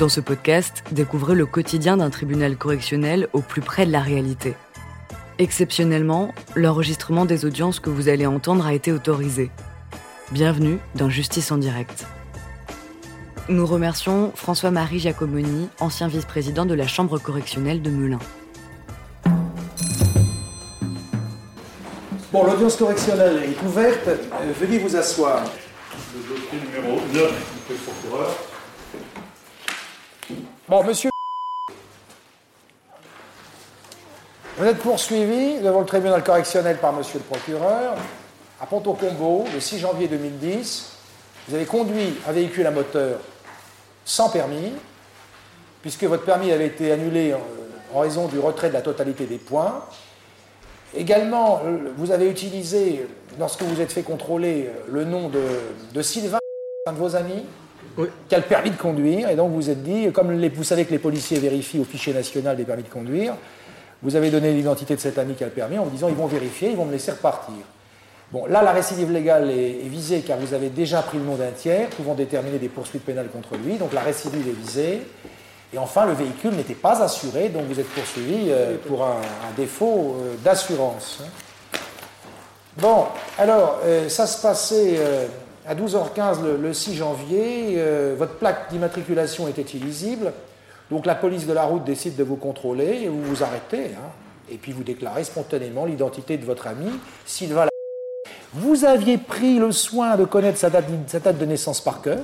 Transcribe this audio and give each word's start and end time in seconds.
Dans 0.00 0.08
ce 0.08 0.22
podcast, 0.22 0.82
découvrez 0.92 1.34
le 1.34 1.44
quotidien 1.44 1.98
d'un 1.98 2.08
tribunal 2.08 2.56
correctionnel 2.56 3.28
au 3.34 3.42
plus 3.42 3.60
près 3.60 3.84
de 3.84 3.92
la 3.92 4.00
réalité. 4.00 4.54
Exceptionnellement, 5.38 6.32
l'enregistrement 6.56 7.26
des 7.26 7.44
audiences 7.44 7.80
que 7.80 7.90
vous 7.90 8.08
allez 8.08 8.24
entendre 8.24 8.66
a 8.66 8.72
été 8.72 8.92
autorisé. 8.92 9.50
Bienvenue 10.32 10.78
dans 10.94 11.10
Justice 11.10 11.52
en 11.52 11.58
direct. 11.58 12.06
Nous 13.50 13.66
remercions 13.66 14.32
François-Marie 14.34 15.00
Giacomoni, 15.00 15.68
ancien 15.80 16.08
vice-président 16.08 16.64
de 16.64 16.72
la 16.72 16.86
Chambre 16.86 17.18
correctionnelle 17.18 17.82
de 17.82 17.90
Melun. 17.90 18.20
Bon, 22.32 22.46
l'audience 22.46 22.76
correctionnelle 22.76 23.42
est 23.42 23.66
ouverte. 23.66 24.08
Euh, 24.08 24.52
veuillez 24.58 24.78
vous 24.78 24.96
asseoir. 24.96 25.44
Le 26.14 26.22
dossier 26.22 26.58
numéro 26.58 27.02
9 27.12 27.66
du 27.68 27.74
procureur. 27.74 28.49
Bon, 30.70 30.84
monsieur. 30.84 31.10
Vous 34.56 34.64
êtes 34.64 34.78
poursuivi 34.78 35.58
devant 35.58 35.80
le 35.80 35.84
tribunal 35.84 36.22
correctionnel 36.22 36.76
par 36.76 36.92
monsieur 36.92 37.18
le 37.18 37.24
procureur 37.24 37.96
à 38.60 38.66
Pont-au-Combo 38.66 39.46
le 39.52 39.58
6 39.58 39.80
janvier 39.80 40.06
2010. 40.06 40.92
Vous 41.48 41.56
avez 41.56 41.64
conduit 41.64 42.14
un 42.24 42.30
véhicule 42.30 42.68
à 42.68 42.70
moteur 42.70 43.18
sans 44.04 44.30
permis, 44.30 44.72
puisque 45.82 46.04
votre 46.04 46.22
permis 46.22 46.52
avait 46.52 46.68
été 46.68 46.92
annulé 46.92 47.34
en, 47.34 47.40
en 47.92 47.98
raison 47.98 48.28
du 48.28 48.38
retrait 48.38 48.68
de 48.68 48.74
la 48.74 48.82
totalité 48.82 49.26
des 49.26 49.38
points. 49.38 49.84
Également, 50.94 51.62
euh, 51.64 51.90
vous 51.96 52.12
avez 52.12 52.30
utilisé, 52.30 53.08
lorsque 53.40 53.62
vous 53.62 53.80
êtes 53.80 53.90
fait 53.90 54.04
contrôler, 54.04 54.68
euh, 54.68 54.84
le 54.88 55.04
nom 55.04 55.32
de 55.92 56.00
Sylvain, 56.00 56.38
un 56.86 56.92
de 56.92 56.98
vos 56.98 57.16
amis, 57.16 57.44
qui 58.28 58.34
a 58.34 58.38
le 58.38 58.44
permis 58.44 58.70
de 58.70 58.76
conduire, 58.76 59.28
et 59.28 59.36
donc 59.36 59.50
vous 59.50 59.56
vous 59.56 59.70
êtes 59.70 59.82
dit, 59.82 60.10
comme 60.12 60.32
les- 60.32 60.48
vous 60.48 60.64
savez 60.64 60.84
que 60.84 60.90
les 60.92 60.98
policiers 60.98 61.38
vérifient 61.38 61.80
au 61.80 61.84
fichier 61.84 62.12
national 62.12 62.56
des 62.56 62.64
permis 62.64 62.82
de 62.84 62.88
conduire, 62.88 63.34
vous 64.02 64.16
avez 64.16 64.30
donné 64.30 64.52
l'identité 64.52 64.94
de 64.96 65.00
cet 65.00 65.18
ami 65.18 65.34
qui 65.34 65.42
a 65.44 65.46
le 65.46 65.52
permis 65.52 65.78
en 65.78 65.84
vous 65.84 65.90
disant, 65.90 66.08
ils 66.08 66.14
vont 66.14 66.26
vérifier, 66.26 66.70
ils 66.70 66.76
vont 66.76 66.86
me 66.86 66.92
laisser 66.92 67.10
repartir. 67.10 67.54
Bon, 68.32 68.46
là, 68.46 68.62
la 68.62 68.72
récidive 68.72 69.10
légale 69.10 69.50
est, 69.50 69.70
est 69.84 69.88
visée 69.88 70.20
car 70.20 70.38
vous 70.38 70.54
avez 70.54 70.68
déjà 70.68 71.02
pris 71.02 71.18
le 71.18 71.24
nom 71.24 71.34
d'un 71.34 71.50
tiers 71.50 71.88
pouvant 71.90 72.14
déterminer 72.14 72.58
des 72.58 72.68
poursuites 72.68 73.04
pénales 73.04 73.28
contre 73.28 73.56
lui, 73.56 73.74
donc 73.76 73.92
la 73.92 74.00
récidive 74.02 74.46
est 74.48 74.52
visée. 74.66 75.02
Et 75.72 75.78
enfin, 75.78 76.06
le 76.06 76.12
véhicule 76.14 76.52
n'était 76.54 76.74
pas 76.74 77.02
assuré, 77.02 77.48
donc 77.48 77.64
vous 77.68 77.78
êtes 77.78 77.88
poursuivi 77.88 78.46
euh, 78.48 78.76
pour 78.88 79.04
un, 79.04 79.16
un 79.20 79.54
défaut 79.56 80.16
euh, 80.20 80.34
d'assurance. 80.44 81.22
Bon, 82.78 83.04
alors, 83.36 83.80
euh, 83.84 84.08
ça 84.08 84.26
se 84.26 84.40
passait 84.40 84.96
à 85.70 85.74
12h15 85.76 86.42
le, 86.42 86.56
le 86.56 86.74
6 86.74 86.96
janvier. 86.96 87.74
euh, 87.76 88.16
votre 88.18 88.34
plaque 88.34 88.70
d'immatriculation 88.70 89.46
était 89.46 89.62
illisible. 89.62 90.32
Donc 90.90 91.06
la 91.06 91.14
police 91.14 91.46
de 91.46 91.52
la 91.52 91.62
route 91.62 91.84
décide 91.84 92.16
de 92.16 92.24
vous 92.24 92.34
contrôler 92.34 93.02
et 93.04 93.08
vous 93.08 93.22
vous 93.22 93.44
arrêtez. 93.44 93.92
hein. 93.94 94.10
et 94.50 94.56
puis 94.56 94.72
vous 94.72 94.82
déclarez 94.82 95.22
spontanément 95.22 95.84
l'identité 95.84 96.36
de 96.38 96.44
votre 96.44 96.66
ami, 96.66 96.90
Sylvain. 97.24 97.68
Vous 98.52 98.84
aviez 98.84 99.16
pris 99.16 99.60
le 99.60 99.70
soin 99.70 100.16
de 100.16 100.24
connaître 100.24 100.58
sa 100.58 100.70
date, 100.70 101.38
de 101.38 101.46
naissance 101.46 101.80
par 101.80 102.02
cœur. 102.02 102.18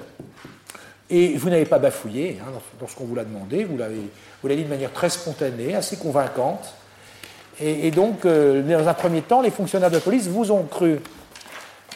Et 1.08 1.36
vous 1.36 1.48
n'avez 1.48 1.66
pas 1.66 1.78
bafouillé 1.78 2.40
hein, 2.42 2.50
dans, 2.80 2.88
ce 2.88 2.96
qu'on 2.96 3.04
vous 3.04 3.14
l'a 3.14 3.22
demandé. 3.22 3.62
Vous 3.62 3.76
l'avez 3.78 4.56
dit 4.56 4.64
de 4.64 4.68
manière 4.68 4.92
très 4.92 5.08
spontanée, 5.08 5.76
assez 5.76 5.96
convaincante. 5.98 6.74
Et, 7.60 7.86
et 7.86 7.90
donc, 7.92 8.24
euh, 8.24 8.60
dans 8.62 8.88
un 8.88 8.94
premier 8.94 9.22
temps, 9.22 9.40
les 9.40 9.52
fonctionnaires 9.52 9.92
de 9.92 10.00
police 10.00 10.26
vous 10.26 10.50
ont 10.50 10.64
cru. 10.64 10.98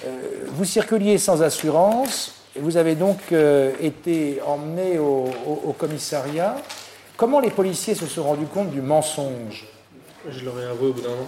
Euh, 0.05 0.09
vous 0.49 0.65
circuliez 0.65 1.19
sans 1.19 1.43
assurance, 1.43 2.35
et 2.57 2.61
vous 2.61 2.77
avez 2.77 2.95
donc 2.95 3.19
euh, 3.33 3.73
été 3.81 4.41
emmené 4.47 4.99
au, 4.99 5.27
au- 5.47 5.63
au 5.69 5.73
commissariat. 5.73 6.57
Comment 7.17 7.41
les 7.41 7.51
policiers 7.51 7.95
se 7.95 8.07
sont 8.07 8.23
rendus 8.25 8.47
compte 8.47 8.71
du 8.71 8.81
mensonge? 8.81 9.67
Je 10.29 10.45
l'aurais 10.45 10.65
avoué 10.67 10.89
au 10.89 10.93
bout 10.93 11.03
d'un 11.03 11.11
an. 11.11 11.27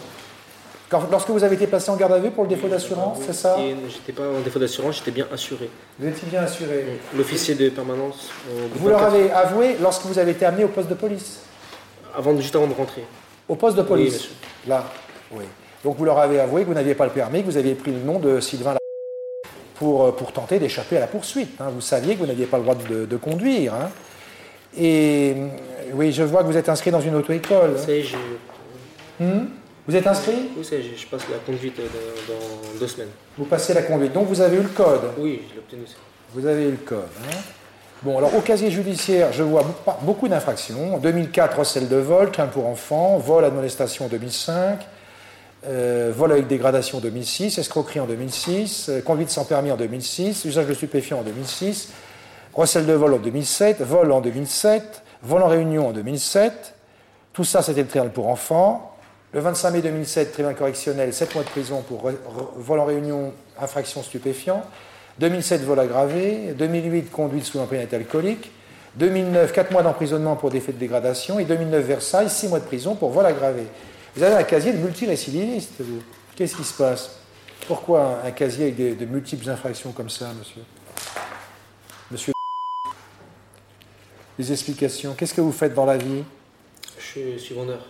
Quand- 0.88 1.06
Lorsque 1.10 1.28
vous 1.30 1.44
avez 1.44 1.54
été 1.56 1.66
placé 1.66 1.90
en 1.90 1.96
garde 1.96 2.12
à 2.12 2.18
vue 2.18 2.30
pour 2.30 2.44
le 2.44 2.48
défaut 2.50 2.68
d'assurance, 2.68 3.18
c'est 3.26 3.32
ça? 3.34 3.56
J'étais 3.88 4.12
pas 4.12 4.28
en 4.28 4.40
défaut 4.40 4.58
d'assurance, 4.58 4.96
j'étais 4.98 5.10
bien 5.10 5.26
assuré. 5.32 5.68
Vous 5.98 6.08
étiez 6.08 6.28
bien 6.28 6.42
assuré. 6.42 6.98
L'officier 7.16 7.54
de 7.54 7.68
permanence. 7.70 8.28
bout 8.46 8.78
Vous 8.78 8.88
leur 8.88 9.00
24 9.00 9.14
avez 9.14 9.30
avoué 9.32 9.76
lorsque 9.80 10.04
vous 10.06 10.18
avez 10.18 10.32
été 10.32 10.44
amené 10.44 10.64
au 10.64 10.68
poste 10.68 10.88
de 10.88 10.94
police? 10.94 11.40
Avant, 12.16 12.36
juste 12.38 12.54
avant 12.56 12.66
de 12.66 12.74
rentrer. 12.74 13.04
Au 13.48 13.54
poste 13.54 13.76
de 13.76 13.82
police. 13.82 14.28
Là, 14.66 14.84
oui. 15.30 15.44
Donc 15.84 15.96
vous 15.96 16.04
leur 16.04 16.18
avez 16.18 16.38
avoué 16.40 16.62
que 16.62 16.68
vous 16.68 16.74
n'aviez 16.74 16.94
pas 16.94 17.04
le 17.06 17.10
permis, 17.12 17.40
que 17.40 17.46
vous 17.46 17.56
aviez 17.56 17.74
pris 17.74 17.90
le 17.92 17.98
nom 18.00 18.18
de 18.18 18.40
Sylvain 18.40 18.76
pour, 19.74 20.04
euh, 20.04 20.12
pour 20.12 20.32
tenter 20.32 20.58
d'échapper 20.58 20.96
à 20.96 21.00
la 21.00 21.06
poursuite. 21.06 21.60
hein. 21.60 21.70
Vous 21.74 21.80
saviez 21.80 22.14
que 22.14 22.20
vous 22.20 22.26
n'aviez 22.26 22.46
pas 22.46 22.58
le 22.58 22.62
droit 22.62 22.74
de, 22.76 23.04
de 23.04 23.16
conduire. 23.16 23.74
hein. 23.74 23.90
Et 24.78 25.34
euh, 25.36 25.46
oui, 25.94 26.12
je 26.12 26.22
vois 26.22 26.42
que 26.42 26.46
vous 26.46 26.56
êtes 26.56 26.68
inscrit 26.68 26.90
dans 26.90 27.00
une 27.00 27.14
auto-école. 27.14 27.76
J'ai- 27.86 28.04
Hmm? 29.20 29.44
Vous 29.86 29.94
êtes 29.94 30.06
inscrit? 30.06 30.48
Oui, 30.56 30.62
est, 30.72 30.96
je 30.96 31.06
passe 31.06 31.22
la 31.30 31.36
conduite 31.38 31.78
euh, 31.78 31.86
dans, 32.26 32.32
dans 32.72 32.78
deux 32.80 32.88
semaines. 32.88 33.10
Vous 33.36 33.44
passez 33.44 33.74
la 33.74 33.82
conduite. 33.82 34.12
Donc 34.12 34.26
vous 34.26 34.40
avez 34.40 34.56
eu 34.56 34.62
le 34.62 34.68
code? 34.68 35.02
Oui, 35.18 35.42
je 35.48 35.52
l'ai 35.54 35.58
obtenu. 35.58 35.82
ça. 35.86 35.94
Vous 36.34 36.46
avez 36.46 36.64
eu 36.64 36.70
le 36.70 36.76
code. 36.78 37.04
hein. 37.30 37.36
Bon, 38.02 38.16
alors 38.18 38.34
au 38.34 38.40
casier 38.40 38.70
judiciaire, 38.70 39.32
je 39.32 39.42
vois 39.42 39.64
beaucoup- 40.00 40.26
d'infractions. 40.28 40.94
En 40.94 40.98
2004, 40.98 41.58
recel 41.58 41.88
de 41.88 41.96
vol, 41.96 42.30
crime 42.32 42.48
pour 42.48 42.66
enfants, 42.66 43.18
vol, 43.18 43.44
admonestation 43.44 44.06
en 44.06 44.08
2005, 44.08 44.80
euh, 45.64 46.12
vol 46.14 46.32
avec 46.32 46.48
dégradation 46.48 46.98
en 46.98 47.00
2006, 47.00 47.58
escroquerie 47.58 48.00
en 48.00 48.06
2006, 48.06 48.88
euh, 48.88 49.00
conduite 49.00 49.30
sans 49.30 49.44
permis 49.44 49.70
en 49.70 49.76
2006, 49.76 50.44
usage 50.44 50.66
de 50.66 50.74
stupéfiants 50.74 51.20
en 51.20 51.22
2006, 51.22 51.90
recel 52.52 52.84
de 52.84 52.92
vol 52.92 53.14
en 53.14 53.18
2007, 53.18 53.80
vol 53.82 54.10
en 54.10 54.20
2007, 54.20 55.02
vol 55.22 55.42
en 55.42 55.46
réunion 55.48 55.88
en 55.88 55.92
2007. 55.92 56.74
Tout 57.32 57.44
ça, 57.44 57.62
c'était 57.62 57.82
le 57.82 57.86
tribunal 57.86 58.12
pour 58.12 58.28
enfants. 58.28 58.96
Le 59.32 59.40
25 59.40 59.70
mai 59.70 59.82
2007, 59.82 60.32
tribunal 60.32 60.56
correctionnel, 60.56 61.14
7 61.14 61.34
mois 61.34 61.44
de 61.44 61.48
prison 61.48 61.82
pour 61.86 62.10
vol 62.56 62.80
en 62.80 62.84
réunion, 62.84 63.32
infraction 63.60 64.02
stupéfiant. 64.02 64.62
2007, 65.20 65.62
vol 65.62 65.78
aggravé. 65.78 66.54
2008, 66.58 67.10
conduite 67.10 67.44
sous 67.44 67.60
imprégnité 67.60 67.96
alcoolique. 67.96 68.50
2009, 68.96 69.52
4 69.52 69.70
mois 69.70 69.82
d'emprisonnement 69.82 70.36
pour 70.36 70.50
défaut 70.50 70.72
de 70.72 70.76
dégradation. 70.76 71.38
Et 71.38 71.44
2009, 71.44 71.82
Versailles, 71.84 72.28
6 72.28 72.48
mois 72.48 72.58
de 72.58 72.64
prison 72.64 72.94
pour 72.94 73.10
vol 73.10 73.24
aggravé. 73.24 73.64
Vous 74.16 74.22
avez 74.22 74.34
un 74.36 74.42
casier 74.44 74.72
de 74.72 74.78
multirécidiviste, 74.78 75.72
vous. 75.80 76.02
Qu'est-ce 76.36 76.56
qui 76.56 76.64
se 76.64 76.74
passe? 76.74 77.16
Pourquoi 77.66 78.20
un 78.24 78.30
casier 78.32 78.64
avec 78.64 78.76
des- 78.76 78.94
de 78.94 79.04
multiples 79.06 79.48
infractions 79.48 79.92
comme 79.92 80.10
ça, 80.10 80.30
monsieur? 80.38 80.62
Monsieur 82.10 82.32
Des 84.38 84.50
explications. 84.50 85.14
Qu'est-ce 85.14 85.34
que 85.34 85.40
vous 85.40 85.52
faites 85.52 85.74
dans 85.74 85.84
la 85.84 85.96
vie? 85.96 86.24
Je 86.98 87.38
suis 87.38 87.54
vendeur. 87.54 87.80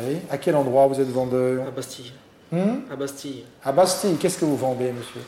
Oui. 0.00 0.16
À 0.28 0.36
quel 0.36 0.56
endroit 0.56 0.86
vous 0.88 1.00
êtes 1.00 1.08
vendeur? 1.08 1.66
À 1.66 1.70
Bastille. 1.70 2.12
Hmm? 2.52 2.80
À 2.90 2.96
Bastille. 2.96 3.44
À 3.64 3.72
Bastille, 3.72 4.16
qu'est-ce 4.16 4.38
que 4.38 4.44
vous 4.44 4.56
vendez, 4.56 4.92
monsieur? 4.92 5.20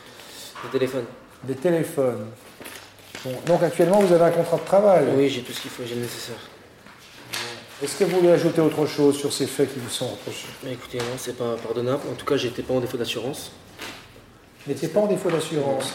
Le 0.65 0.71
téléphone. 0.71 1.04
Des 1.44 1.54
téléphones. 1.54 2.27
Bon, 3.25 3.32
donc 3.47 3.62
actuellement, 3.62 4.00
vous 4.00 4.12
avez 4.12 4.25
un 4.25 4.31
contrat 4.31 4.56
de 4.59 4.65
travail? 4.65 5.06
Oui, 5.16 5.28
j'ai 5.28 5.43
tout 5.43 5.53
ce 5.53 5.60
qu'il 5.62 5.71
faut, 5.71 5.84
j'ai 5.87 5.94
le 5.94 6.03
nécessaire. 6.03 6.37
Est-ce 7.83 7.97
que 7.97 8.05
vous 8.05 8.16
voulez 8.19 8.31
ajouter 8.33 8.61
autre 8.61 8.87
chose 8.87 9.16
sur 9.19 9.33
ces 9.33 9.47
faits 9.47 9.72
qui 9.72 9.78
vous 9.78 9.89
sont 9.91 10.09
reprochés? 10.09 10.49
Écoutez, 10.69 10.99
non, 10.99 11.05
c'est 11.16 11.37
pas 11.37 11.55
pardonnable. 11.62 12.03
En 12.11 12.15
tout 12.15 12.27
cas, 12.27 12.37
j'étais 12.37 12.62
pas 12.62 12.75
en 12.75 12.81
défaut 12.81 12.97
d'assurance. 12.97 13.53
Vous 14.66 14.72
n'étiez 14.72 14.89
pas 14.89 15.00
en 15.00 15.06
défaut 15.06 15.31
d'assurance. 15.31 15.93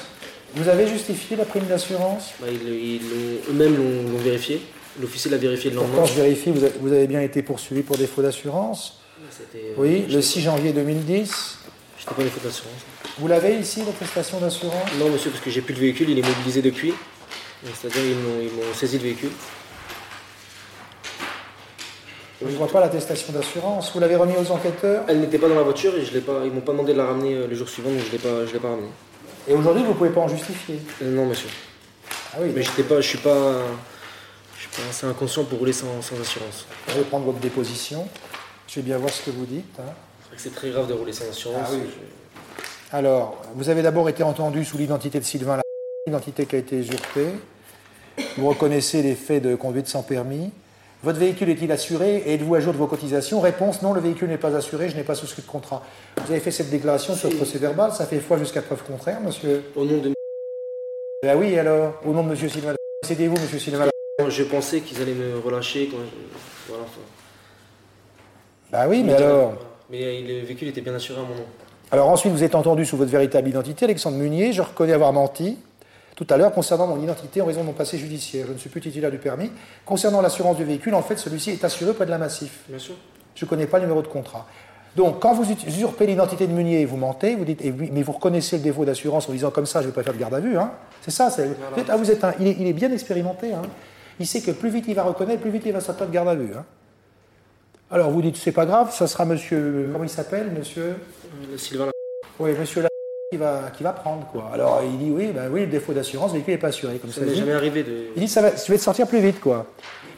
Vous 0.56 0.70
avez 0.70 0.88
justifié 0.88 1.36
la 1.36 1.44
prime 1.46 1.66
d'assurance? 1.66 2.32
Bah, 2.40 2.48
ils 2.50 2.70
ils 2.70 3.02
l'ont- 3.02 3.52
eux-mêmes 3.52 3.76
l'ont 3.76 4.18
vérifié. 4.18 4.62
L'officier 5.02 5.30
l'a 5.32 5.38
vérifié 5.38 5.72
le 5.72 5.76
lendemain. 5.78 5.94
Pourtant, 5.98 6.06
je 6.14 6.14
vérifie, 6.22 6.52
vous 6.52 6.64
avez, 6.64 6.74
vous 6.80 6.94
avez 6.94 7.08
bien 7.08 7.22
été 7.22 7.42
poursuivi 7.42 7.82
pour 7.82 7.98
défaut 7.98 8.22
d'assurance? 8.22 9.00
Euh, 9.56 9.74
Oui, 9.78 10.04
le 10.04 10.08
j'étais- 10.10 10.22
6 10.22 10.42
janvier 10.42 10.72
2010. 10.72 11.58
J'étais 12.00 12.14
pas 12.16 12.22
en 12.22 12.24
défaut 12.26 12.40
d'assurance. 12.44 12.82
Vous 13.18 13.28
l'avez 13.28 13.58
ici, 13.58 13.82
l'attestation 13.86 14.40
d'assurance? 14.40 14.90
Non, 15.00 15.10
monsieur, 15.10 15.32
parce 15.32 15.44
que 15.44 15.50
j'ai 15.50 15.62
plus 15.62 15.74
le 15.74 15.80
véhicule, 15.82 16.10
il 16.10 16.20
est 16.20 16.28
mobilisé 16.28 16.62
depuis. 16.62 16.94
C'est-à-dire, 17.66 18.04
ils 18.06 18.16
m'ont- 18.16 18.42
ils 18.42 18.52
m'ont 18.56 18.74
saisi 18.74 18.98
le 18.98 19.04
véhicule. 19.04 19.32
Je 22.46 22.52
ne 22.52 22.58
vois 22.58 22.68
pas 22.68 22.80
l'attestation 22.82 23.32
d'assurance. 23.34 23.92
Vous 23.94 24.00
l'avez 24.00 24.16
remis 24.16 24.34
aux 24.38 24.52
enquêteurs? 24.52 25.04
Elle 25.08 25.20
n'était 25.22 25.38
pas 25.38 25.48
dans 25.48 25.56
la 25.56 25.62
voiture 25.64 25.96
et 25.96 26.04
je 26.06 26.14
l'ai 26.14 26.22
pas, 26.22 26.42
ils 26.46 26.52
m'ont 26.52 26.62
pas 26.62 26.72
demandé 26.74 26.94
de 26.94 26.98
la 26.98 27.06
ramener 27.06 27.34
euh, 27.36 27.48
le 27.48 27.56
jour 27.56 27.68
suivant, 27.70 27.90
donc 27.90 28.00
je 28.06 28.12
l'ai 28.12 28.18
pas, 28.18 28.46
je 28.46 28.54
l'ai 28.54 28.60
pas 28.60 28.70
ramenée. 28.70 28.90
Et 29.48 29.54
aujourd'hui, 29.54 29.84
vous 29.84 29.90
ne 29.90 29.96
pouvez 29.96 30.10
pas 30.10 30.22
en 30.22 30.28
justifier? 30.28 30.80
Euh, 31.02 31.16
non, 31.16 31.26
monsieur. 31.26 31.50
Ah 32.34 32.38
oui, 32.42 32.52
Mais 32.56 32.64
j'étais 32.64 32.84
pas, 32.84 33.00
je 33.02 33.08
suis 33.08 33.18
pas, 33.18 33.54
je 34.56 34.62
suis 34.62 34.70
pas 34.70 34.90
assez 34.90 35.06
inconscient 35.06 35.44
pour 35.46 35.60
rouler 35.60 35.74
sans, 35.74 36.02
sans 36.02 36.20
assurance. 36.20 36.66
je 36.88 36.94
vais 36.96 37.04
prendre 37.04 37.26
votre 37.26 37.40
déposition. 37.40 38.08
Je 38.68 38.76
vais 38.76 38.82
bien 38.82 38.98
voir 38.98 39.12
ce 39.12 39.22
que 39.24 39.32
vous 39.32 39.46
dites. 39.46 39.66
hein. 39.80 39.84
C'est 39.86 40.28
vrai 40.30 40.36
que 40.38 40.42
c'est 40.42 40.56
très 40.56 40.70
grave 40.72 40.88
de 40.88 40.94
rouler 40.94 41.14
sans 41.14 41.30
assurance. 41.30 41.68
Ah 41.70 41.74
oui. 41.74 41.82
Je- 41.86 42.96
Alors, 42.98 43.42
vous 43.56 43.70
avez 43.70 43.82
d'abord 43.84 44.10
été 44.10 44.24
entendu 44.24 44.66
sous 44.66 44.78
l'identité 44.78 45.20
de 45.20 45.26
Sylvain 45.26 45.58
La 45.58 45.64
l'identité 46.08 46.46
qui 46.46 46.56
a 46.56 46.60
été 46.60 46.76
usurpée. 46.78 47.28
Vous 48.38 48.48
reconnaissez 48.50 49.02
les 49.02 49.16
faits 49.16 49.44
de 49.44 49.56
conduite 49.56 49.88
sans 49.88 50.04
permis. 50.04 50.52
Votre 51.04 51.20
véhicule 51.20 51.50
est-il 51.50 51.70
assuré? 51.72 52.24
Et 52.26 52.34
êtes-vous 52.36 52.56
à 52.56 52.62
jour 52.62 52.72
de 52.72 52.78
vos 52.78 52.88
cotisations? 52.88 53.42
Réponse 53.42 53.82
non, 53.82 53.92
le 53.94 54.00
véhicule 54.00 54.30
n'est 54.30 54.38
pas 54.38 54.56
assuré, 54.56 54.88
je 54.90 54.96
n'ai 54.96 55.04
pas 55.04 55.16
souscrit 55.16 55.42
de 55.42 55.48
contrat. 55.48 55.84
Vous 56.26 56.32
avez 56.32 56.40
fait 56.40 56.52
cette 56.52 56.70
déclaration 56.70 57.14
sur 57.14 57.30
le 57.30 57.36
procès 57.36 57.58
verbal, 57.58 57.92
ça 57.92 58.06
fait 58.06 58.20
foi 58.20 58.38
jusqu'à 58.38 58.62
preuve 58.62 58.84
contraire, 58.84 59.20
monsieur? 59.20 59.64
Au 59.76 59.84
nom 59.84 59.98
de 59.98 60.14
Ben 61.22 61.38
oui, 61.38 61.60
alors, 61.60 61.96
au 62.06 62.12
nom 62.14 62.24
de 62.24 62.30
monsieur 62.30 62.48
Sylvain 62.48 62.72
La- 62.72 62.78
C'était 63.08 63.28
vous, 63.28 63.36
monsieur 63.36 63.60
Sylvain 63.60 63.90
Je 64.30 64.44
pensais 64.44 64.80
qu'ils 64.80 65.02
allaient 65.02 65.14
me 65.14 65.40
relâcher. 65.40 65.90
Quand 65.92 65.98
voilà, 66.70 66.84
enfin. 66.84 67.02
Bah 68.72 68.86
oui, 68.88 69.04
mais 69.04 69.14
alors? 69.16 69.56
Mais 69.90 70.22
le 70.22 70.46
véhicule 70.46 70.70
était 70.70 70.80
bien 70.82 70.96
assuré 70.96 71.20
à 71.20 71.24
mon 71.24 71.36
nom. 71.36 71.46
Alors 71.92 72.08
ensuite, 72.08 72.32
vous 72.32 72.44
êtes 72.46 72.56
entendu 72.56 72.86
sous 72.86 72.96
votre 72.96 73.12
véritable 73.12 73.50
identité, 73.50 73.84
Alexandre 73.86 74.16
Munier. 74.18 74.54
Je 74.54 74.62
reconnais 74.62 74.94
avoir 74.94 75.12
menti 75.12 75.58
tout 76.16 76.28
à 76.30 76.38
l'heure 76.38 76.52
concernant 76.52 76.88
mon 76.88 77.02
identité 77.02 77.42
en 77.42 77.46
raison 77.46 77.62
de 77.62 77.68
mon 77.68 77.74
passé 77.74 77.98
judiciaire. 77.98 78.46
Je 78.48 78.54
ne 78.54 78.58
suis 78.58 78.70
plus 78.70 78.82
titulaire 78.82 79.12
du 79.12 79.18
permis. 79.18 79.52
Concernant 79.86 80.22
l'assurance 80.22 80.58
du 80.58 80.64
véhicule, 80.64 80.94
en 80.94 81.02
fait, 81.02 81.18
celui-ci 81.18 81.52
est 81.52 81.64
assuré 81.64 81.92
auprès 81.92 82.06
de 82.06 82.12
la 82.12 82.18
Massif. 82.18 82.60
Bien 82.70 82.80
sûr. 82.80 82.96
Je 83.36 83.46
ne 83.46 83.50
connais 83.50 83.66
pas 83.66 83.78
le 83.80 83.86
numéro 83.86 84.02
de 84.02 84.08
contrat. 84.08 84.48
Donc, 84.96 85.20
quand 85.20 85.34
vous 85.34 85.52
usurpez 85.66 86.06
l'identité 86.06 86.46
de 86.46 86.54
Munier 86.54 86.82
et 86.82 86.86
vous 86.86 86.98
mentez, 86.98 87.36
vous 87.36 87.46
dites, 87.46 87.64
mais 87.92 88.04
vous 88.04 88.12
reconnaissez 88.12 88.58
le 88.58 88.64
défaut 88.64 88.86
d'assurance 88.86 89.28
en 89.28 89.32
disant 89.32 89.50
comme 89.50 89.66
ça, 89.66 89.82
je 89.82 89.88
ne 89.88 89.92
vais 89.92 89.96
pas 89.96 90.04
faire 90.04 90.14
de 90.14 90.20
garde 90.20 90.36
à 90.36 90.40
vue. 90.40 90.56
Hein. 90.56 90.72
C'est 91.02 91.12
ça. 91.12 91.30
Ah, 91.90 91.98
vous 91.98 92.12
êtes 92.12 92.24
il, 92.40 92.68
est, 92.68 92.74
bien 92.74 92.92
expérimenté. 92.92 93.54
Hein. 93.54 93.64
Il 94.20 94.28
sait 94.28 94.42
que 94.42 94.52
plus 94.52 94.70
vite 94.70 94.86
il 94.88 94.94
va 94.94 95.04
reconnaître, 95.04 95.42
plus 95.42 95.50
vite 95.50 95.64
il 95.66 95.74
va 95.74 95.82
sortir 95.82 96.06
de 96.06 96.12
garde 96.12 96.28
à 96.28 96.36
vue. 96.36 96.52
Hein. 96.56 96.64
Alors 97.90 98.12
vous 98.12 98.22
dites, 98.22 98.38
c'est 98.38 98.52
pas 98.52 98.68
grave, 98.68 98.94
ça 98.94 99.08
sera 99.08 99.26
monsieur. 99.26 99.90
Comment 99.92 100.04
il 100.04 100.10
s'appelle, 100.10 100.52
monsieur? 100.52 100.96
Euh, 101.52 101.58
Sylvain. 101.58 101.90
Oui, 102.40 102.52
monsieur. 102.60 102.84
Qui 103.34 103.38
va, 103.38 103.62
qui 103.76 103.82
va 103.82 103.94
prendre, 103.94 104.28
quoi. 104.28 104.52
Alors 104.54 104.82
il 104.84 104.96
dit, 105.00 105.10
oui, 105.12 105.32
ben 105.34 105.50
oui, 105.52 105.62
le 105.62 105.68
défaut 105.68 105.92
d'assurance, 105.92 106.32
le 106.32 106.36
véhicule 106.36 106.54
n'est 106.54 106.60
pas 106.60 106.68
assuré. 106.68 107.00
Comme 107.00 107.12
ça, 107.12 107.22
n'est 107.22 107.34
jamais 107.34 107.54
arrivé 107.54 107.82
de. 107.82 108.10
Il 108.16 108.22
dit, 108.22 108.28
ça 108.28 108.44
va, 108.44 108.50
je 108.56 108.72
vais 108.72 108.78
te 108.78 108.84
sortir 108.84 109.08
plus 109.08 109.20
vite, 109.20 109.42
quoi. 109.42 109.66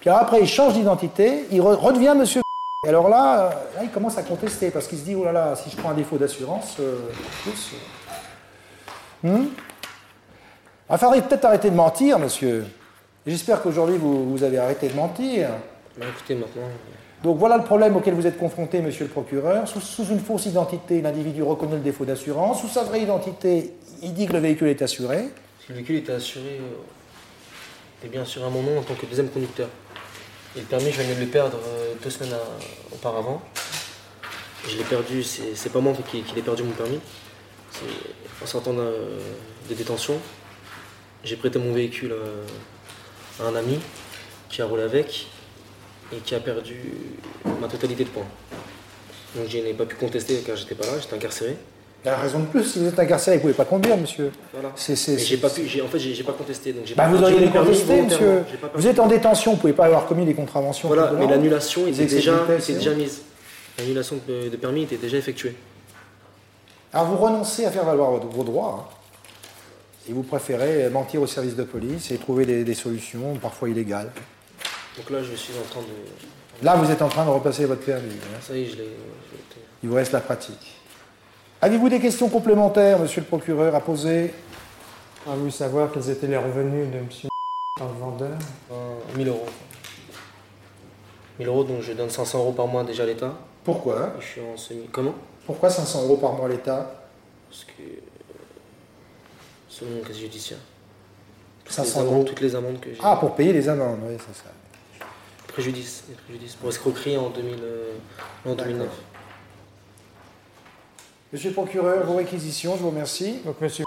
Puis 0.02 0.10
alors 0.10 0.22
après, 0.22 0.42
il 0.42 0.48
change 0.48 0.74
d'identité, 0.74 1.46
il 1.50 1.62
redevient 1.62 2.14
monsieur. 2.18 2.42
Et 2.86 2.90
alors 2.90 3.08
là, 3.08 3.52
là, 3.76 3.84
il 3.84 3.90
commence 3.90 4.18
à 4.18 4.24
contester, 4.24 4.70
parce 4.70 4.88
qu'il 4.88 4.98
se 4.98 5.06
dit, 5.06 5.16
oh 5.16 5.24
là 5.24 5.32
là, 5.32 5.56
si 5.56 5.70
je 5.70 5.78
prends 5.78 5.92
un 5.92 5.94
défaut 5.94 6.18
d'assurance, 6.18 6.76
euh, 6.82 6.98
plus. 7.44 7.72
Euh, 9.24 9.30
hmm 9.30 9.48
il 10.92 10.98
faudrait 11.00 11.22
peut-être 11.22 11.46
arrêter 11.46 11.72
de 11.72 11.76
mentir, 11.76 12.20
monsieur. 12.20 12.66
J'espère 13.26 13.62
qu'aujourd'hui, 13.62 13.98
vous, 13.98 14.30
vous 14.30 14.44
avez 14.44 14.60
arrêté 14.60 14.88
de 14.88 14.94
mentir. 14.94 15.50
Bah, 15.98 16.06
écoutez, 16.08 16.36
maintenant. 16.36 16.62
Donc 17.24 17.38
voilà 17.38 17.58
le 17.58 17.64
problème 17.64 17.96
auquel 17.96 18.14
vous 18.14 18.28
êtes 18.28 18.38
confronté, 18.38 18.82
monsieur 18.82 19.06
le 19.06 19.10
procureur. 19.10 19.68
Sous, 19.68 20.06
une 20.06 20.20
fausse 20.20 20.46
identité, 20.46 21.02
l'individu 21.02 21.42
reconnaît 21.44 21.76
le 21.76 21.82
défaut 21.82 22.06
d'assurance. 22.06 22.62
Sous 22.62 22.68
sa 22.68 22.84
vraie 22.84 23.02
identité, 23.02 23.74
il 24.04 24.14
dit 24.14 24.28
que 24.28 24.34
le 24.34 24.40
véhicule 24.40 24.68
est 24.68 24.82
assuré. 24.82 25.30
Si 25.60 25.70
le 25.70 25.76
véhicule 25.76 25.96
était 25.98 26.12
assuré, 26.12 26.60
euh, 28.04 28.08
bien 28.08 28.26
sûr 28.26 28.46
à 28.46 28.50
mon 28.50 28.62
nom 28.62 28.78
en 28.80 28.84
tant 28.84 28.94
que 28.94 29.06
deuxième 29.06 29.30
conducteur. 29.30 29.70
Et 30.56 30.60
le 30.60 30.66
permis, 30.66 30.92
je 30.92 31.02
venais 31.02 31.16
de 31.16 31.22
le 31.22 31.28
perdre 31.28 31.58
euh, 31.66 31.94
deux 32.04 32.10
semaines 32.10 32.36
auparavant. 32.94 33.42
Je 34.68 34.78
l'ai 34.78 34.84
perdu, 34.84 35.24
c'est 35.24 35.72
pas 35.72 35.80
moi 35.80 35.94
qui, 36.10 36.24
l'ai 36.36 36.42
perdu 36.42 36.64
mon 36.64 36.72
permis. 36.72 37.00
En 38.42 38.46
sortant 38.46 38.74
de 38.74 39.76
détention, 39.76 40.16
j'ai 41.24 41.36
prêté 41.36 41.60
mon 41.60 41.72
véhicule 41.72 42.16
à 43.40 43.44
un 43.44 43.56
ami 43.56 43.80
qui 44.50 44.62
a 44.64 44.66
roulé 44.66 44.82
avec 44.82 45.28
et 46.14 46.18
qui 46.18 46.36
a 46.36 46.40
perdu 46.40 46.76
ma 47.62 47.68
totalité 47.68 48.04
de 48.04 48.10
points. 48.10 48.28
Donc 49.36 49.46
je 49.50 49.58
n'ai 49.58 49.74
pas 49.74 49.86
pu 49.86 49.96
contester 49.96 50.36
car 50.46 50.56
j'étais 50.56 50.76
pas 50.76 50.86
là, 50.86 50.94
j'étais 51.02 51.16
incarcéré. 51.16 51.58
La 52.06 52.18
raison 52.18 52.40
de 52.40 52.46
plus, 52.46 52.64
si 52.64 52.78
vous 52.78 52.86
êtes 52.86 53.00
incarcéré, 53.00 53.38
vous 53.38 53.48
ne 53.48 53.54
pouvez 53.54 53.66
pas 53.66 53.68
conduire, 53.68 53.98
monsieur. 53.98 54.32
Voilà. 54.54 54.72
J'ai 54.78 55.38
pas 55.38 55.50
pu, 55.50 55.82
en 55.82 55.88
fait, 55.88 56.00
j'ai 56.00 56.24
pas 56.24 56.34
contesté. 56.34 56.72
Donc 56.72 56.84
bah, 56.96 57.08
vous 57.08 57.22
auriez 57.24 57.50
contesté, 57.50 58.02
monsieur. 58.04 58.44
Vous 58.76 58.88
êtes 58.88 59.00
en 59.00 59.08
détention, 59.08 59.52
vous 59.52 59.58
ne 59.58 59.62
pouvez 59.62 59.74
pas 59.74 59.86
avoir 59.86 60.06
commis 60.06 60.24
des 60.24 60.36
contraventions. 60.36 60.88
Voilà, 60.88 61.12
mais 61.18 61.26
l'annulation 61.26 61.88
était, 61.88 62.06
déjà, 62.06 62.46
déjà 62.68 62.94
mise. 62.94 63.24
L'annulation 63.80 64.18
de, 64.28 64.56
permis 64.56 64.84
était 64.84 64.98
déjà 64.98 65.18
effectuée. 65.18 65.56
Alors 66.94 67.08
vous 67.08 67.18
renoncez 67.18 67.66
à 67.66 67.72
faire 67.72 67.86
valoir 67.86 68.12
vos 68.12 68.44
droits. 68.44 68.88
Hein. 68.88 68.96
Et 70.08 70.14
vous 70.14 70.22
préférez 70.22 70.88
mentir 70.92 71.24
au 71.24 71.28
service 71.28 71.56
de 71.56 71.64
police 71.64 72.12
et 72.12 72.18
trouver 72.18 72.46
des 72.46 72.74
solutions, 72.76 73.36
parfois 73.42 73.70
illégales. 73.70 74.12
Donc 74.98 75.10
là, 75.10 75.22
je 75.22 75.36
suis 75.36 75.54
en 75.58 75.70
train 75.70 75.82
de. 75.82 76.66
Là, 76.66 76.76
vous 76.76 76.90
êtes 76.90 77.02
en 77.02 77.10
train 77.10 77.26
de 77.26 77.30
repasser 77.30 77.66
votre 77.66 77.84
permis. 77.84 78.14
Hein. 78.14 78.40
Ça 78.42 78.56
y 78.56 78.64
est, 78.64 78.66
je 78.68 78.78
l'ai. 78.78 78.90
Il 79.84 79.90
vous 79.90 79.96
reste 79.96 80.14
la 80.14 80.22
pratique. 80.22 80.76
Avez-vous 81.62 81.90
des 81.90 82.00
questions 82.00 82.30
complémentaires, 82.30 83.00
monsieur 83.00 83.22
le 83.22 83.28
procureur, 83.28 83.76
à 83.76 83.82
poser? 83.82 84.34
A 85.28 85.36
vous 85.36 85.50
savoir 85.50 85.92
quels 85.92 86.10
étaient 86.10 86.28
les 86.28 86.38
revenus 86.38 86.88
de 86.92 87.00
monsieur 87.00 87.30
dans 87.80 87.88
le 87.88 87.94
vendeur 87.94 88.38
1000 89.16 89.28
euros. 89.28 89.46
1000 91.40 91.48
euros, 91.48 91.64
donc 91.64 91.82
je 91.82 91.94
donne 91.94 92.10
500 92.10 92.40
euros 92.40 92.52
par 92.54 92.68
mois 92.68 92.84
déjà 92.84 93.04
à 93.04 93.06
l'État. 93.06 93.34
Pourquoi? 93.64 94.14
Je 94.20 94.26
suis 94.26 94.42
en 94.42 94.56
semi. 94.56 94.88
Comment? 94.92 95.16
Pourquoi 95.46 95.70
500 95.70 96.04
euros 96.04 96.18
par 96.18 96.34
mois 96.34 96.46
à 96.46 96.50
l'État? 96.50 97.06
Parce 97.50 97.66
que. 97.66 97.84
Selon 99.68 99.92
mon 99.92 100.02
casier 100.02 100.24
judiciaire. 100.24 100.60
500 101.68 102.04
euros 102.04 102.24
Toutes 102.24 102.42
les 102.42 102.56
amendes 102.56 102.80
que 102.80 102.92
j'ai. 102.92 103.00
Ah, 103.04 103.18
pour 103.20 103.36
payer 103.36 103.52
les 103.52 103.68
amendes, 103.68 104.00
oui, 104.08 104.16
c'est 104.20 104.36
ça 104.36 104.52
préjudice, 105.56 106.04
pour 106.60 106.70
escroquerie 106.70 107.16
en, 107.16 107.30
2000, 107.30 107.56
euh, 107.64 107.94
en 108.46 108.56
2009. 108.56 108.90
Monsieur 111.32 111.50
le 111.50 111.54
procureur, 111.54 112.06
vos 112.06 112.18
réquisitions, 112.18 112.76
je 112.76 112.82
vous 112.82 112.90
remercie. 112.90 113.40
Donc, 113.46 113.62
monsieur 113.62 113.86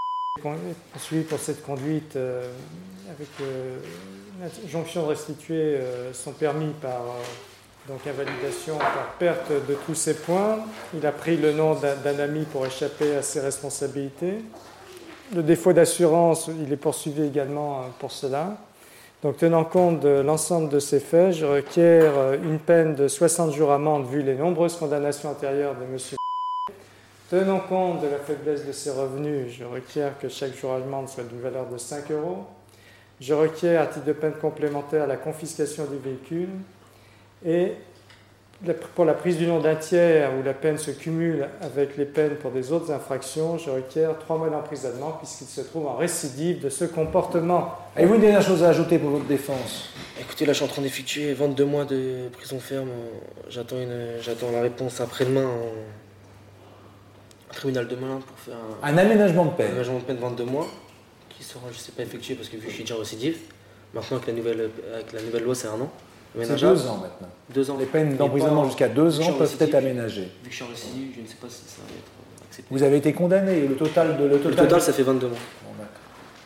poursuivi 0.93 1.25
pour 1.25 1.39
cette 1.39 1.63
conduite 1.63 2.17
euh, 2.17 2.51
avec 3.11 3.29
euh, 3.43 3.79
l'injonction 4.41 5.03
de 5.03 5.09
restituer 5.09 5.79
son 6.15 6.33
permis 6.33 6.73
par 6.81 7.03
donc 7.89 8.07
invalidation 8.07 8.79
par 8.79 9.15
perte 9.19 9.51
de 9.51 9.75
tous 9.75 9.95
ses 9.95 10.15
points. 10.15 10.61
Il 10.95 11.05
a 11.05 11.13
pris 11.13 11.37
le 11.37 11.53
nom 11.53 11.75
d'un 11.75 12.19
ami 12.19 12.45
pour 12.45 12.65
échapper 12.65 13.17
à 13.17 13.23
ses 13.23 13.41
responsabilités. 13.41 14.39
Le 15.35 15.43
défaut 15.43 15.73
d'assurance, 15.73 16.49
il 16.63 16.73
est 16.73 16.77
poursuivi 16.77 17.25
également 17.25 17.87
pour 17.99 18.13
cela. 18.13 18.57
Donc, 19.23 19.37
tenant 19.37 19.65
compte 19.65 19.99
de 19.99 20.21
l'ensemble 20.21 20.69
de 20.69 20.79
ces 20.79 21.01
faits, 21.01 21.33
je 21.33 21.45
requiers 21.45 22.03
euh, 22.03 22.37
une 22.41 22.61
peine 22.61 22.95
de 22.95 23.09
60 23.09 23.53
jours 23.53 23.73
amende 23.73 24.09
vu 24.09 24.23
les 24.23 24.37
nombreuses 24.37 24.77
condamnations 24.77 25.31
antérieures 25.31 25.75
de 25.75 25.83
M. 25.83 25.99
Tenant 27.29 27.59
compte 27.59 28.01
de 28.01 28.07
la 28.07 28.19
faiblesse 28.19 28.65
de 28.65 28.71
ses 28.71 28.91
revenus, 28.91 29.53
je 29.59 29.65
requiers 29.65 30.11
que 30.21 30.29
chaque 30.29 30.57
jour 30.57 30.73
amende 30.73 31.09
soit 31.09 31.25
d'une 31.25 31.41
valeur 31.41 31.67
de 31.67 31.79
5 31.79 32.13
euros. 32.13 32.45
Je 33.21 33.35
requiers, 33.35 33.77
à 33.77 33.87
titre 33.87 34.07
de 34.07 34.13
peine 34.13 34.35
complémentaire, 34.35 35.09
la 35.09 35.17
confiscation 35.17 35.87
du 35.87 35.99
véhicule 35.99 36.51
et 37.45 37.73
pour 38.95 39.05
la 39.05 39.15
prise 39.15 39.37
du 39.37 39.47
nom 39.47 39.61
d'un 39.61 39.77
tiers 39.77 40.33
où 40.35 40.43
la 40.43 40.53
peine 40.53 40.79
se 40.79 40.91
cumule 40.91 41.49
avec 41.61 41.97
les 41.97 42.05
peines 42.05 42.35
pour 42.37 42.51
des 42.51 42.73
autres 42.73 42.91
infractions, 42.91 43.57
je 43.57 43.71
requiers 43.71 44.09
trois 44.19 44.37
mois 44.37 44.51
d'emprisonnement 44.51 45.13
puisqu'il 45.13 45.47
se 45.47 45.61
trouve 45.61 45.87
en 45.87 45.95
récidive 45.95 46.61
de 46.61 46.69
ce 46.69 46.85
comportement. 46.85 47.75
Avez-vous 47.95 48.17
une 48.17 48.21
dernière 48.21 48.43
chose 48.43 48.65
à 48.65 48.71
ajouter 48.71 48.99
pour 48.99 49.11
votre 49.11 49.27
défense? 49.27 49.91
Écoutez, 50.21 50.45
là 50.45 50.53
je 50.53 50.59
suis 50.59 50.65
en 50.65 50.69
train 50.69 50.83
d'effectuer 50.83 51.33
22 51.35 51.65
mois 51.65 51.85
de 51.85 52.29
prison 52.33 52.59
ferme. 52.59 52.89
J'attends, 53.49 53.77
la 54.53 54.63
réponse 54.63 55.01
après-demain 55.01 55.47
en 55.47 57.55
tribunal 57.55 57.87
de 57.87 57.95
Melun 57.95 58.19
pour 58.19 58.39
faire 58.39 58.57
un, 58.83 58.99
aménagement 58.99 59.47
de 59.47 59.51
peine. 59.51 59.67
Un 59.67 59.71
aménagement 59.71 59.99
de 59.99 60.05
peine 60.05 60.17
22 60.17 60.45
mois 60.45 60.67
qui 61.31 61.45
sera, 61.45 61.61
je 61.71 61.77
ne 61.77 61.81
sais 61.81 61.93
pas, 61.93 62.03
effectué 62.03 62.35
parce 62.35 62.49
que 62.49 62.57
vu 62.57 62.65
que 62.65 62.71
je 62.71 62.75
suis 62.75 62.85
déjà 62.85 62.97
récidive. 62.97 63.39
Maintenant 63.95 64.17
avec 64.17 64.27
la 64.27 64.35
nouvelle, 64.35 64.71
avec 64.93 65.13
la 65.13 65.23
nouvelle 65.23 65.45
loi 65.45 65.55
c'est 65.55 65.69
un 65.69 65.81
an. 65.81 65.91
C'est 66.37 66.57
deux 66.57 66.87
ans 66.87 66.99
maintenant. 66.99 67.29
Deux 67.51 67.71
ans. 67.71 67.77
Les 67.79 67.87
peines 67.87 68.17
d'emprisonnement 68.17 68.65
jusqu'à 68.65 68.89
deux 68.89 69.21
ans 69.21 69.33
peuvent 69.33 69.57
être 69.59 69.75
aménagées. 69.75 70.31
Vu 70.43 70.49
que 70.49 70.51
je 70.51 70.57
suis 70.57 70.65
récidive, 70.65 71.13
je 71.17 71.23
ne 71.23 71.27
sais 71.27 71.37
pas 71.41 71.49
si 71.49 71.63
ça 71.67 71.83
va 71.83 71.95
être 71.95 72.47
accepté. 72.47 72.69
Vous 72.71 72.83
avez 72.83 72.97
été 72.99 73.13
condamné. 73.13 73.67
Le 73.67 73.77
total 73.77 74.17
de 74.19 74.25
le 74.25 74.39
total, 74.39 74.81
ça 74.81 74.93
fait 74.93 75.03
22 75.03 75.29
mois. 75.29 75.39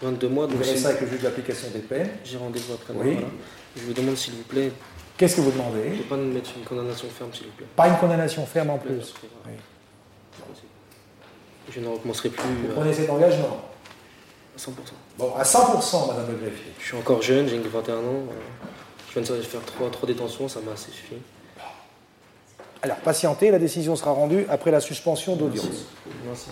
22 0.02 0.28
mois. 0.28 0.46
Donc 0.46 0.56
vous 0.56 0.64
verrez 0.64 0.76
ça 0.76 0.88
avec 0.88 1.00
le 1.02 1.08
juge 1.08 1.22
d'application 1.22 1.68
des 1.72 1.80
peines. 1.80 2.08
J'ai 2.24 2.36
rendez-vous 2.36 2.74
après. 2.74 2.94
Oui. 2.96 3.18
Je 3.76 3.82
vous 3.82 3.92
demande 3.92 4.16
s'il 4.16 4.34
vous 4.34 4.42
plaît. 4.42 4.72
Qu'est-ce 5.16 5.36
que 5.36 5.40
vous 5.40 5.52
demandez 5.52 5.92
Je 5.94 5.98
ne 5.98 6.08
pas 6.08 6.16
me 6.16 6.32
mettre 6.32 6.50
une 6.56 6.64
condamnation 6.64 7.08
ferme, 7.08 7.30
s'il 7.32 7.46
vous 7.46 7.52
plaît. 7.52 7.66
Pas 7.76 7.88
une 7.88 7.96
condamnation 7.96 8.44
ferme 8.44 8.70
en 8.70 8.78
plus. 8.78 9.14
Oui. 9.46 9.52
Je 11.70 11.80
ne 11.80 11.88
recommencerai 11.88 12.30
plus. 12.30 12.42
Vous 12.42 12.74
prenez 12.74 12.92
cet 12.92 13.08
engagement 13.08 13.60
À 14.56 14.58
100%. 14.58 14.70
Bon, 15.18 15.34
à 15.36 15.42
100%, 15.42 16.08
Madame 16.08 16.26
le 16.28 16.36
greffier. 16.38 16.72
Je 16.78 16.84
suis 16.84 16.96
encore 16.96 17.22
jeune, 17.22 17.48
j'ai 17.48 17.58
21 17.58 17.94
ans. 17.94 18.00
Je 19.14 19.20
viens 19.20 19.36
de 19.36 19.42
faire 19.42 19.60
trois, 19.66 19.90
trois 19.90 20.06
détentions, 20.06 20.48
ça 20.48 20.60
m'a 20.64 20.72
assez 20.72 20.90
suffi. 20.90 21.16
Alors, 22.80 22.96
patientez, 22.96 23.50
la 23.50 23.58
décision 23.58 23.94
sera 23.94 24.12
rendue 24.12 24.46
après 24.48 24.70
la 24.70 24.80
suspension 24.80 25.36
d'audience. 25.36 25.86
Merci. 26.24 26.48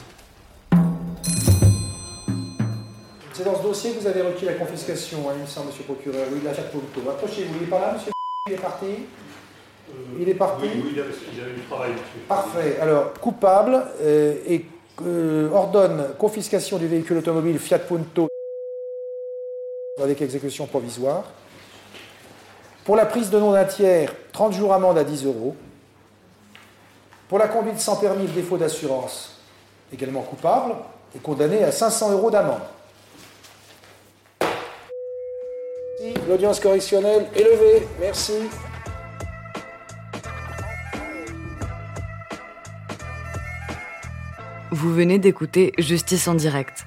C'est 3.32 3.44
dans 3.44 3.56
ce 3.56 3.62
dossier 3.62 3.92
que 3.92 4.00
vous 4.00 4.06
avez 4.06 4.20
requis 4.20 4.44
la 4.44 4.52
confiscation, 4.52 5.20
hein, 5.30 5.32
il 5.36 5.42
me 5.42 5.46
semble, 5.46 5.68
monsieur 5.68 5.84
le 5.88 5.94
procureur. 5.94 6.26
Oui, 6.30 6.40
la 6.44 6.52
Pouto. 6.52 7.00
Approchez-vous, 7.08 7.54
il 7.54 7.60
n'est 7.62 7.66
pas 7.66 7.80
là, 7.80 7.94
monsieur 7.94 8.12
Il 8.46 8.52
est 8.52 8.56
parti 8.56 8.86
Il 10.20 10.28
est 10.28 10.34
parti 10.34 10.66
Oui, 10.74 10.82
oui 10.84 10.90
il, 10.96 11.00
avait, 11.00 11.54
du 11.54 11.62
travail. 11.62 11.92
Parfait. 12.28 12.76
Alors, 12.82 13.14
coupable 13.14 13.82
euh, 14.02 14.34
et 14.46 14.66
euh, 15.06 15.50
ordonne 15.50 16.08
confiscation 16.18 16.76
du 16.76 16.86
véhicule 16.86 17.16
automobile 17.16 17.58
Fiat 17.58 17.78
Punto 17.78 18.28
avec 19.98 20.20
exécution 20.20 20.66
provisoire. 20.66 21.24
Pour 22.84 22.96
la 22.96 23.06
prise 23.06 23.30
de 23.30 23.38
nom 23.38 23.52
d'un 23.52 23.64
tiers, 23.64 24.12
30 24.32 24.52
jours 24.52 24.72
amende 24.72 24.99
à 24.99 25.04
10 25.04 25.26
euros. 25.26 25.54
Pour 27.28 27.38
la 27.38 27.49
conduite 27.49 27.78
sans 27.78 27.96
permis 27.96 28.26
de 28.26 28.32
défaut 28.32 28.56
d'assurance, 28.56 29.37
également 29.92 30.22
coupable, 30.22 30.75
et 31.14 31.18
condamné 31.18 31.62
à 31.62 31.72
500 31.72 32.12
euros 32.12 32.30
d'amende. 32.30 32.62
L'audience 36.28 36.60
correctionnelle 36.60 37.26
est 37.34 37.42
levée. 37.42 37.87
Merci. 38.00 38.32
Vous 44.70 44.94
venez 44.94 45.18
d'écouter 45.18 45.72
Justice 45.78 46.28
en 46.28 46.34
direct. 46.34 46.87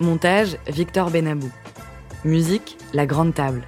Montage 0.00 0.56
Victor 0.66 1.10
Benabou. 1.10 1.50
Musique 2.24 2.78
La 2.94 3.04
Grande 3.04 3.34
Table. 3.34 3.62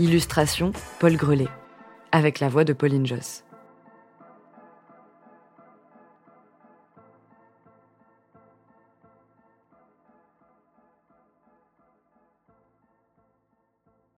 Illustration 0.00 0.72
Paul 0.98 1.14
Grelet. 1.14 1.46
Avec 2.10 2.40
la 2.40 2.48
voix 2.48 2.64
de 2.64 2.72
Pauline 2.72 3.06
Joss. 3.06 3.43